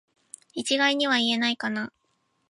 [0.55, 1.93] 一概には言えないかな